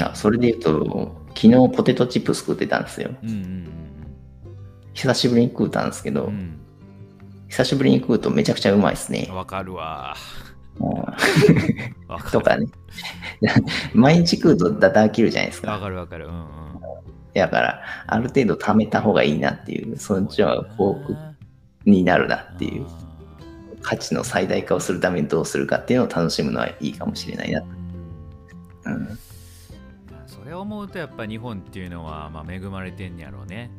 [0.00, 3.11] あそれで言うと、昨日ポテトチップス食ってたんですよ。
[3.22, 3.68] うんうん
[4.94, 6.61] 久しぶりに食うたんですけど、うん
[7.48, 9.37] 久しぶりに食うとめちゃくちゃうまいですねうん。
[9.37, 10.16] わかるわ
[10.80, 10.88] うん
[12.09, 12.66] わかるとかね。
[13.94, 15.85] 毎日食うとだだ飽きるじゃないですわか。
[15.85, 16.64] かるわかるうんうん
[17.35, 21.16] だから、ある程度貯めた方がいいなっていう、そっちは幸福
[21.85, 22.87] になるなっていう、
[23.83, 27.62] 価値の最大化をするためにどうするかっていうのを楽しむのはいいかもしれないな。
[28.87, 29.18] うん
[30.64, 33.70] 思うとやっぱ日本っていうのはまあ恵まれてんやろうね。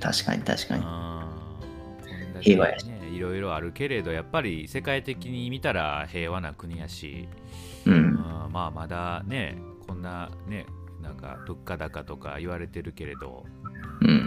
[0.00, 0.84] 確かに確かに。
[2.40, 7.28] 平和やしねいろいろあるけれどやっぱり世界的に見たら平和な国やし、
[7.86, 7.90] う。
[7.90, 8.14] うんん
[8.50, 10.66] まあまだねこんなね
[11.02, 13.44] なんか物価高とか言われてるけれど、
[14.00, 14.26] うん。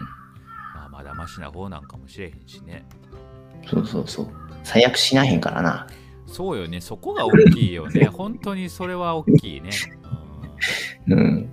[0.76, 2.86] まあ、まだマシな方なんかもしれへんしね。
[3.68, 4.28] そうそうそう。
[4.64, 5.88] 最悪しなへんからな。
[6.28, 9.70] そうよねそこが大きいよね本当にそれは大きいね。
[11.08, 11.18] うん。
[11.18, 11.50] うんうん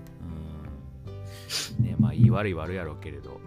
[1.81, 3.41] ねまあいい悪い悪いやろうけれど。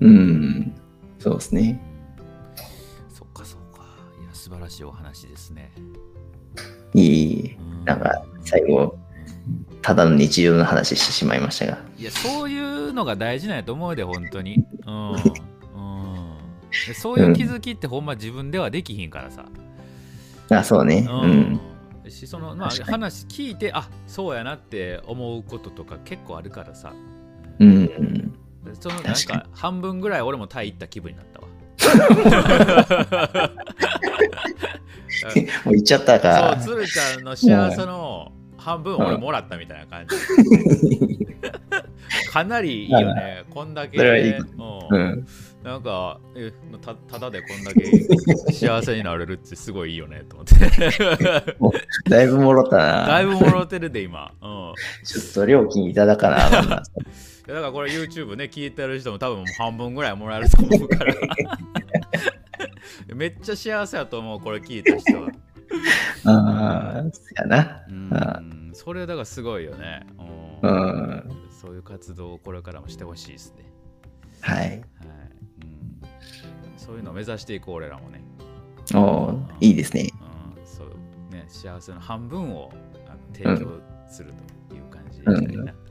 [0.00, 0.74] うん。
[1.18, 1.80] そうですね。
[3.12, 3.84] そっかそっか。
[4.20, 5.72] いや、素晴らしいお話ですね。
[6.94, 8.98] いいなんか、最後、
[9.80, 11.78] ただの日常の話してしまいましたが。
[11.96, 14.64] いや、そういうのが大事なんやと思うで、本当に。
[14.86, 15.12] うん。
[15.12, 15.18] うん、
[16.86, 19.46] でそういう気づきってほんま自分ではできひんからさ。
[20.50, 21.06] あ、そうね。
[21.08, 21.60] ううん。
[22.12, 26.92] しそのまあ、話聞いてあそうやなって思うこととか結構あるからさ
[27.62, 28.34] うん。
[28.80, 31.46] そのなん確かか半分ぐらい俺もタイ行った気分になったわ
[35.64, 36.56] もう言っちゃったか。
[36.60, 40.16] そう鶴ちゃんの幸せの半分俺もらったみたいな感じ。
[42.30, 43.44] かなりいいよね。
[43.50, 44.46] こんだけ、それはいいうん
[44.90, 45.26] うん。
[45.62, 50.54] なんかえた、ただでこんだけ幸せになれるってすごいいいよねと思って。
[52.10, 53.06] だいぶもろったな。
[53.06, 54.32] だいぶもろてるで、今。
[54.40, 54.74] うん。
[55.04, 56.82] ちょっと料金いただかな
[57.52, 61.14] だからこれ YouTube ね、聞いてる人も多分半分ぐらいもらえると思うから。
[63.14, 65.28] めっちゃ幸せやと思う、これ聞いた人は。
[66.24, 67.82] ああ、そやな。
[67.88, 70.06] うん、それだからすごいよね。
[70.62, 71.30] ううんん。
[71.50, 73.64] そういう活動をこれからもしてほしいですね。
[74.40, 74.56] はい。
[74.56, 74.82] はいうん。
[76.76, 78.22] そういうのを目指していこう、俺らもね。
[78.94, 80.08] おーいいですね。
[80.56, 82.72] うん、そうね、幸せの半分を
[83.06, 84.32] あの提供する
[84.68, 85.81] という感じでいきたいなとはい。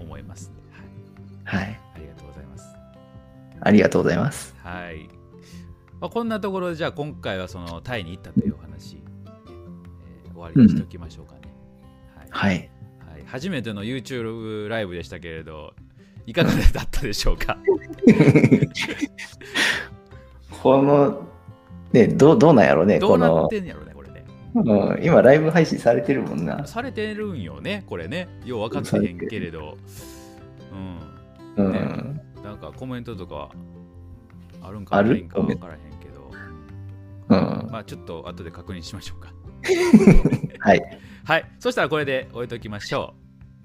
[0.00, 0.54] 思います、ね
[1.44, 1.64] はい。
[1.64, 1.80] はい。
[1.94, 2.64] ありがとうございます。
[3.60, 4.54] ありがとうございます。
[4.62, 5.08] はい。
[6.00, 9.04] まあ、こんなところでじゃあ今回はそのタイに行ったというお話、えー
[10.34, 11.40] 終わりにしておきましょうかね。
[12.16, 12.70] はいはい。
[13.12, 15.72] はい、初めての YouTube ライブでしたけれど、
[16.26, 17.56] いかがだったでしょうか？
[20.62, 21.28] この、
[21.92, 23.93] ね、どうどうなんやろうね、どうなっこの、てんやろね、これね。
[24.62, 26.66] う、今ライブ配信されてるもんな。
[26.66, 28.28] されてるんよね、これね。
[28.44, 29.76] よう分かってへんけれど。
[31.56, 31.64] うん。
[31.64, 33.50] うん、なんかコメントとか
[34.60, 36.30] あるんかないんか分からへんけど。
[37.28, 37.68] うん。
[37.70, 39.32] まあちょっと後で確認しましょうか。
[40.60, 40.98] はい。
[41.24, 41.44] はい。
[41.58, 43.14] そしたらこれで置いときましょ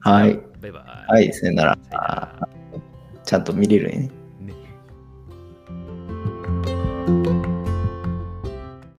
[0.05, 0.09] う。
[0.09, 0.39] はい。
[0.61, 1.11] バイバイ。
[1.11, 2.47] はい、さよなら。
[3.23, 4.11] ちゃんと見れるね。
[4.39, 4.53] ね